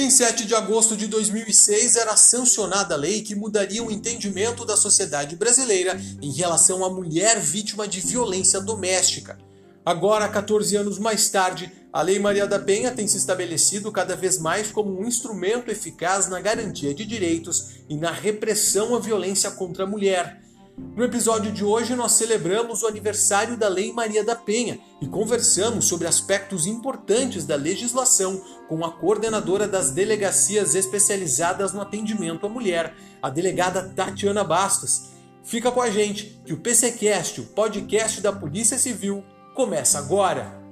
[0.00, 4.76] Em 7 de agosto de 2006 era sancionada a lei que mudaria o entendimento da
[4.76, 9.36] sociedade brasileira em relação à mulher vítima de violência doméstica.
[9.84, 14.38] Agora, 14 anos mais tarde, a Lei Maria da Penha tem se estabelecido cada vez
[14.38, 19.82] mais como um instrumento eficaz na garantia de direitos e na repressão à violência contra
[19.82, 20.40] a mulher.
[20.78, 25.86] No episódio de hoje, nós celebramos o aniversário da Lei Maria da Penha e conversamos
[25.86, 32.96] sobre aspectos importantes da legislação com a coordenadora das delegacias especializadas no atendimento à mulher,
[33.22, 35.10] a delegada Tatiana Bastos.
[35.44, 40.67] Fica com a gente, que o PCcast, o podcast da Polícia Civil, começa agora.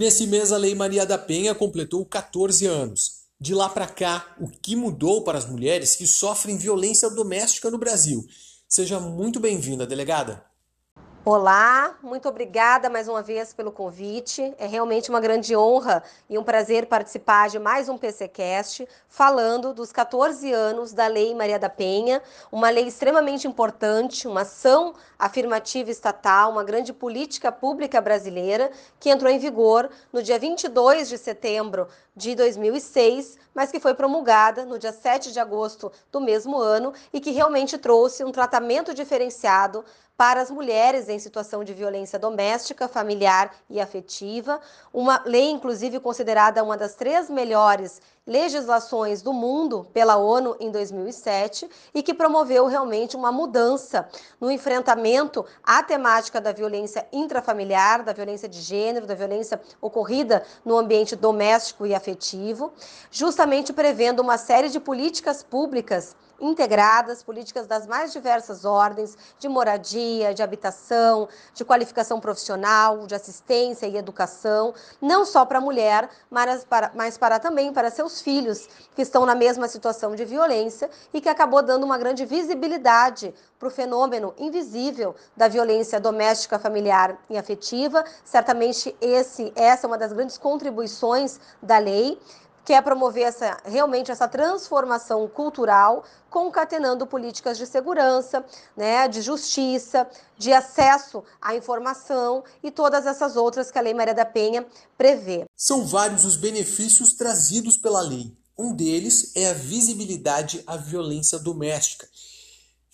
[0.00, 3.26] Nesse mês, a Lei Maria da Penha completou 14 anos.
[3.38, 7.76] De lá para cá, o que mudou para as mulheres que sofrem violência doméstica no
[7.76, 8.26] Brasil?
[8.66, 10.42] Seja muito bem-vinda, delegada.
[11.22, 14.54] Olá, muito obrigada mais uma vez pelo convite.
[14.56, 19.92] É realmente uma grande honra e um prazer participar de mais um PCcast falando dos
[19.92, 26.52] 14 anos da Lei Maria da Penha, uma lei extremamente importante, uma ação afirmativa estatal,
[26.52, 31.86] uma grande política pública brasileira que entrou em vigor no dia 22 de setembro
[32.20, 37.18] de 2006, mas que foi promulgada no dia 7 de agosto do mesmo ano e
[37.18, 39.82] que realmente trouxe um tratamento diferenciado
[40.18, 44.60] para as mulheres em situação de violência doméstica, familiar e afetiva.
[44.92, 51.68] Uma lei, inclusive, considerada uma das três melhores legislações do mundo pela ONU em 2007
[51.92, 54.08] e que promoveu realmente uma mudança
[54.40, 60.78] no enfrentamento à temática da violência intrafamiliar, da violência de gênero, da violência ocorrida no
[60.78, 62.72] ambiente doméstico e afetivo,
[63.10, 70.32] justamente prevendo uma série de políticas públicas integradas, políticas das mais diversas ordens, de moradia,
[70.32, 76.64] de habitação, de qualificação profissional, de assistência e educação, não só para a mulher, mas
[76.64, 81.20] para, mas para também para seus filhos que estão na mesma situação de violência e
[81.20, 87.36] que acabou dando uma grande visibilidade para o fenômeno invisível da violência doméstica, familiar e
[87.36, 88.04] afetiva.
[88.24, 92.18] Certamente esse, essa é uma das grandes contribuições da lei
[92.64, 98.44] que é promover essa, realmente essa transformação cultural, concatenando políticas de segurança,
[98.76, 104.14] né, de justiça, de acesso à informação e todas essas outras que a Lei Maria
[104.14, 104.66] da Penha
[104.96, 105.44] prevê.
[105.56, 108.36] São vários os benefícios trazidos pela lei.
[108.58, 112.06] Um deles é a visibilidade à violência doméstica.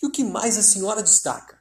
[0.01, 1.56] E o que mais a senhora destaca?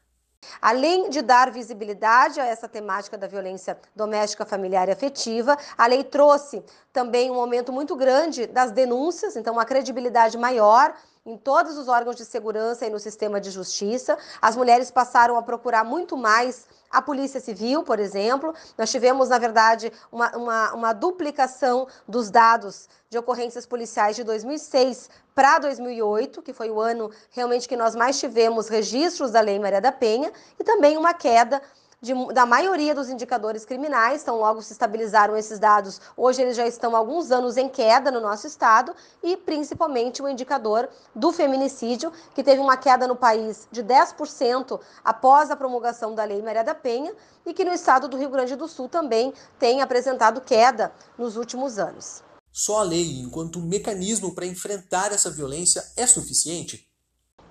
[0.60, 6.04] Além de dar visibilidade a essa temática da violência doméstica, familiar e afetiva, a lei
[6.04, 6.62] trouxe
[6.92, 10.94] também um aumento muito grande das denúncias, então uma credibilidade maior
[11.26, 14.16] em todos os órgãos de segurança e no sistema de justiça.
[14.40, 18.54] As mulheres passaram a procurar muito mais a Polícia Civil, por exemplo.
[18.78, 25.10] Nós tivemos, na verdade, uma, uma, uma duplicação dos dados de ocorrências policiais de 2006
[25.34, 29.80] para 2008, que foi o ano realmente que nós mais tivemos registros da Lei Maria
[29.80, 31.60] da Penha, e também uma queda
[32.06, 36.00] de, da maioria dos indicadores criminais, então logo se estabilizaram esses dados.
[36.16, 40.28] Hoje eles já estão há alguns anos em queda no nosso estado e principalmente o
[40.28, 46.22] indicador do feminicídio, que teve uma queda no país de 10% após a promulgação da
[46.22, 47.12] Lei Maria da Penha
[47.44, 51.78] e que no estado do Rio Grande do Sul também tem apresentado queda nos últimos
[51.78, 52.22] anos.
[52.52, 56.85] Só a lei, enquanto mecanismo para enfrentar essa violência, é suficiente?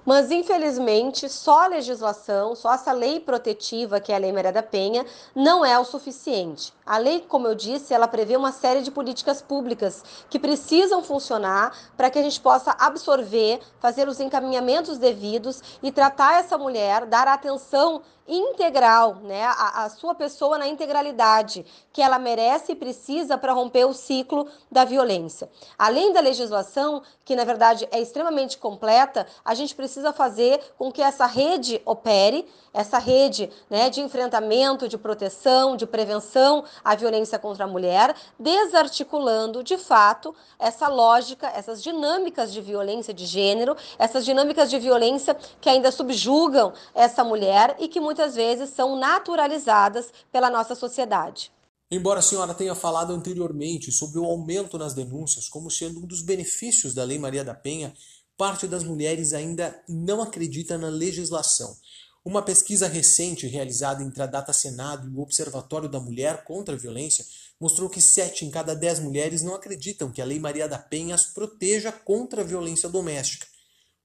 [0.06, 4.62] Mas, infelizmente, só a legislação, só essa lei protetiva, que é a Lei Maria da
[4.62, 6.72] Penha, não é o suficiente.
[6.86, 11.76] A lei, como eu disse, ela prevê uma série de políticas públicas que precisam funcionar
[11.98, 17.28] para que a gente possa absorver, fazer os encaminhamentos devidos e tratar essa mulher, dar
[17.28, 21.64] atenção integral, né, a, a, sua pessoa na integralidade
[21.94, 25.50] que ela merece e precisa para romper o ciclo da violência.
[25.78, 31.02] Além da legislação, que na verdade é extremamente completa, a gente precisa fazer com que
[31.02, 37.66] essa rede opere, essa rede né, de enfrentamento, de proteção, de prevenção à violência contra
[37.66, 44.70] a mulher, desarticulando de fato essa lógica, essas dinâmicas de violência de gênero, essas dinâmicas
[44.70, 50.76] de violência que ainda subjugam essa mulher e que muitas vezes são naturalizadas pela nossa
[50.76, 51.52] sociedade.
[51.90, 56.24] Embora a senhora tenha falado anteriormente sobre o aumento nas denúncias como sendo um dos
[56.24, 57.94] benefícios da Lei Maria da Penha,
[58.38, 61.76] parte das mulheres ainda não acredita na legislação.
[62.24, 66.78] Uma pesquisa recente realizada entre a Data Senado e o Observatório da Mulher contra a
[66.78, 67.24] Violência
[67.60, 71.14] mostrou que 7 em cada 10 mulheres não acreditam que a Lei Maria da Penha
[71.14, 73.46] as proteja contra a violência doméstica.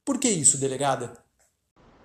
[0.05, 1.17] Por que isso, delegada?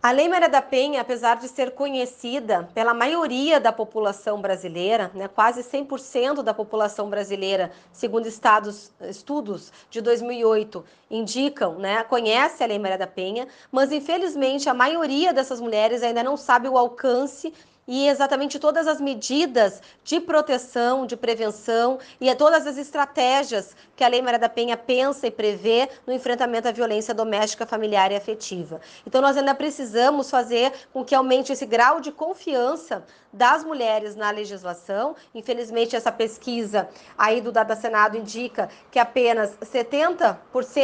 [0.06, 5.26] A Lei Maria da Penha, apesar de ser conhecida pela maioria da população brasileira, né,
[5.26, 12.78] quase 100% da população brasileira, segundo estados, estudos de 2008, indicam, né, conhece a Lei
[12.78, 17.52] Maria da Penha, mas infelizmente a maioria dessas mulheres ainda não sabe o alcance
[17.86, 24.08] e exatamente todas as medidas de proteção, de prevenção e todas as estratégias que a
[24.08, 28.80] Lei Maria da Penha pensa e prevê no enfrentamento à violência doméstica, familiar e afetiva.
[29.06, 33.04] Então, nós ainda precisamos fazer com que aumente esse grau de confiança
[33.36, 35.14] das mulheres na legislação.
[35.34, 40.38] Infelizmente, essa pesquisa aí do Dada Senado indica que apenas 70%,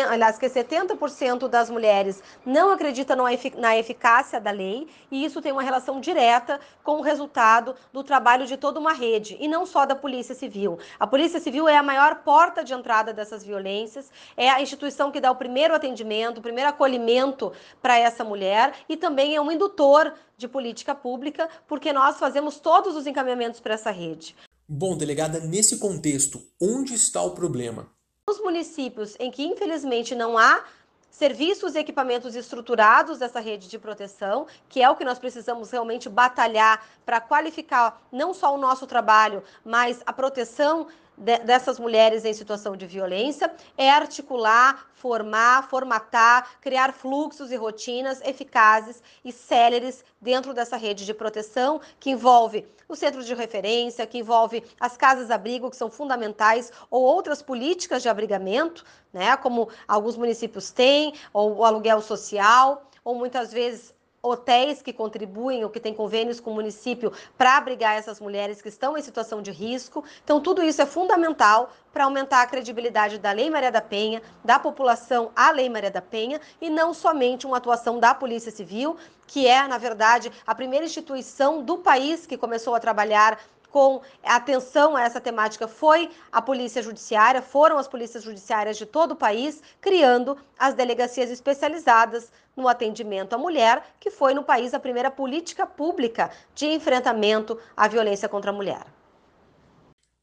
[0.08, 3.16] aliás, que 70% das mulheres não acreditam
[3.56, 8.46] na eficácia da lei, e isso tem uma relação direta com o resultado do trabalho
[8.46, 10.78] de toda uma rede, e não só da Polícia Civil.
[11.00, 15.20] A Polícia Civil é a maior porta de entrada dessas violências, é a instituição que
[15.20, 20.12] dá o primeiro atendimento, o primeiro acolhimento para essa mulher e também é um indutor
[20.42, 24.34] de política pública, porque nós fazemos todos os encaminhamentos para essa rede.
[24.68, 27.88] Bom, delegada, nesse contexto, onde está o problema?
[28.28, 30.64] Nos municípios em que infelizmente não há
[31.10, 36.08] serviços e equipamentos estruturados dessa rede de proteção, que é o que nós precisamos realmente
[36.08, 40.86] batalhar para qualificar não só o nosso trabalho, mas a proteção
[41.16, 48.20] de, dessas mulheres em situação de violência é articular, formar, formatar, criar fluxos e rotinas
[48.22, 54.18] eficazes e céleres dentro dessa rede de proteção que envolve o centro de referência, que
[54.18, 60.70] envolve as casas-abrigo, que são fundamentais, ou outras políticas de abrigamento, né, como alguns municípios
[60.70, 66.38] têm, ou o aluguel social, ou muitas vezes hotéis que contribuem ou que têm convênios
[66.38, 70.04] com o município para abrigar essas mulheres que estão em situação de risco.
[70.22, 74.60] Então, tudo isso é fundamental para aumentar a credibilidade da Lei Maria da Penha, da
[74.60, 78.96] população à Lei Maria da Penha e não somente uma atuação da Polícia Civil,
[79.26, 83.38] que é, na verdade, a primeira instituição do país que começou a trabalhar
[83.72, 89.12] com atenção a essa temática foi a Polícia Judiciária, foram as polícias judiciárias de todo
[89.12, 94.78] o país, criando as delegacias especializadas no atendimento à mulher, que foi no país a
[94.78, 98.84] primeira política pública de enfrentamento à violência contra a mulher.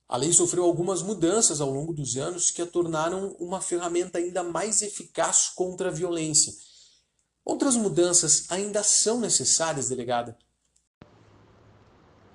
[0.08, 4.44] A lei sofreu algumas mudanças ao longo dos anos que a tornaram uma ferramenta ainda
[4.44, 6.54] mais eficaz contra a violência.
[7.44, 10.38] Outras mudanças ainda são necessárias, delegada?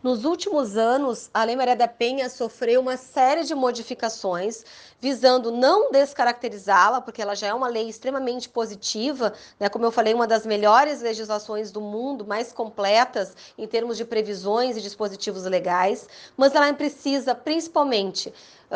[0.04, 4.62] Nos últimos anos, a Lei Maria da Penha sofreu uma série de modificações
[5.00, 9.70] visando não descaracterizá-la, porque ela já é uma lei extremamente positiva, né?
[9.70, 14.76] como eu falei, uma das melhores legislações do mundo, mais completas em termos de previsões
[14.76, 16.06] e dispositivos legais,
[16.36, 18.30] mas ela precisa principalmente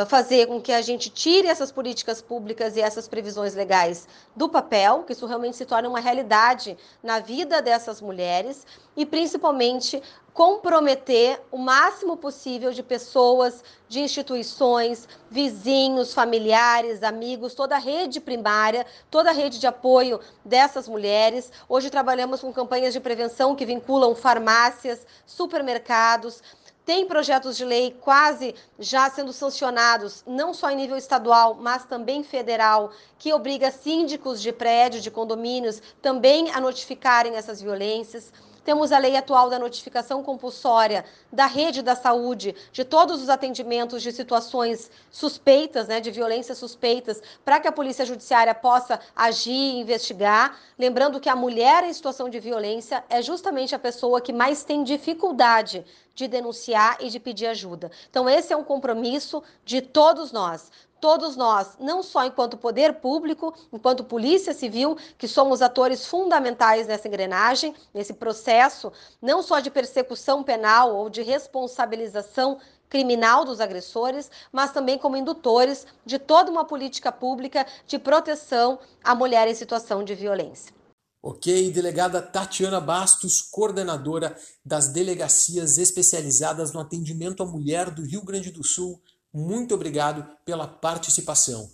[0.06, 4.06] fazer com que a gente tire essas políticas públicas e essas previsões legais
[4.36, 8.66] do papel, que isso realmente se torne uma realidade na vida dessas mulheres
[8.96, 10.02] e principalmente
[10.38, 18.86] comprometer o máximo possível de pessoas, de instituições, vizinhos, familiares, amigos, toda a rede primária,
[19.10, 21.50] toda a rede de apoio dessas mulheres.
[21.68, 26.40] Hoje trabalhamos com campanhas de prevenção que vinculam farmácias, supermercados,
[26.88, 32.22] tem projetos de lei quase já sendo sancionados, não só em nível estadual, mas também
[32.22, 38.32] federal, que obriga síndicos de prédio, de condomínios, também a notificarem essas violências.
[38.64, 44.02] Temos a lei atual da notificação compulsória da rede da saúde, de todos os atendimentos
[44.02, 49.80] de situações suspeitas, né, de violências suspeitas, para que a Polícia Judiciária possa agir e
[49.80, 50.58] investigar.
[50.78, 54.82] Lembrando que a mulher em situação de violência é justamente a pessoa que mais tem
[54.82, 55.84] dificuldade
[56.18, 57.92] de denunciar e de pedir ajuda.
[58.10, 60.68] Então, esse é um compromisso de todos nós
[61.00, 67.06] todos nós, não só enquanto poder público, enquanto polícia civil, que somos atores fundamentais nessa
[67.06, 72.58] engrenagem, nesse processo, não só de persecução penal ou de responsabilização
[72.88, 79.14] criminal dos agressores, mas também como indutores de toda uma política pública de proteção à
[79.14, 80.77] mulher em situação de violência.
[81.20, 88.52] Ok, delegada Tatiana Bastos, coordenadora das delegacias especializadas no atendimento à mulher do Rio Grande
[88.52, 91.68] do Sul, muito obrigado pela participação.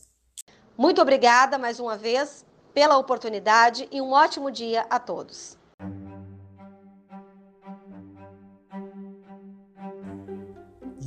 [0.77, 5.57] Muito obrigada mais uma vez pela oportunidade e um ótimo dia a todos.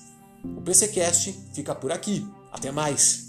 [0.44, 2.26] O PCcast fica por aqui.
[2.52, 3.27] Até mais!